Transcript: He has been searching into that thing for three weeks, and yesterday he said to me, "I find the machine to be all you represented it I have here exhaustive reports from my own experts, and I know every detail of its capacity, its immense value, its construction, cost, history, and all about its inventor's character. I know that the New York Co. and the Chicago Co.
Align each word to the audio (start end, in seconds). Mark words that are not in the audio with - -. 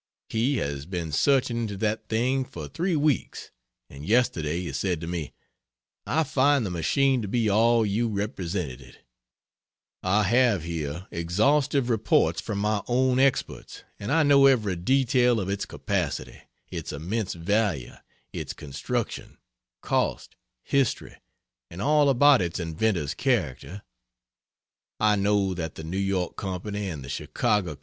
He 0.29 0.57
has 0.57 0.87
been 0.87 1.11
searching 1.11 1.57
into 1.57 1.77
that 1.77 2.09
thing 2.09 2.43
for 2.43 2.67
three 2.67 2.95
weeks, 2.95 3.51
and 3.87 4.03
yesterday 4.03 4.59
he 4.61 4.73
said 4.73 4.99
to 5.01 5.05
me, 5.05 5.33
"I 6.07 6.23
find 6.23 6.65
the 6.65 6.71
machine 6.71 7.21
to 7.21 7.27
be 7.27 7.47
all 7.47 7.85
you 7.85 8.07
represented 8.09 8.81
it 8.81 8.97
I 10.01 10.23
have 10.23 10.63
here 10.63 11.05
exhaustive 11.11 11.87
reports 11.91 12.41
from 12.41 12.57
my 12.57 12.81
own 12.87 13.19
experts, 13.19 13.83
and 13.99 14.11
I 14.11 14.23
know 14.23 14.47
every 14.47 14.75
detail 14.75 15.39
of 15.39 15.49
its 15.49 15.67
capacity, 15.67 16.41
its 16.71 16.91
immense 16.91 17.35
value, 17.35 17.93
its 18.33 18.53
construction, 18.53 19.37
cost, 19.83 20.35
history, 20.63 21.17
and 21.69 21.79
all 21.79 22.09
about 22.09 22.41
its 22.41 22.59
inventor's 22.59 23.13
character. 23.13 23.83
I 24.99 25.15
know 25.15 25.53
that 25.53 25.75
the 25.75 25.83
New 25.83 25.99
York 25.99 26.37
Co. 26.37 26.55
and 26.55 27.05
the 27.05 27.09
Chicago 27.09 27.75
Co. 27.75 27.79